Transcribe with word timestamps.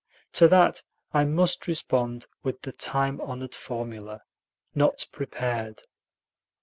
To 0.33 0.47
that 0.47 0.81
I 1.13 1.25
must 1.25 1.67
respond 1.67 2.25
with 2.41 2.61
the 2.63 2.71
time 2.71 3.21
honored 3.21 3.53
formula, 3.53 4.23
"Not 4.73 5.05
prepared." 5.11 5.83